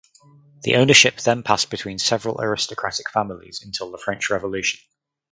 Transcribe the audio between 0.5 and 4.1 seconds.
The ownership then passed between several aristocratic families until the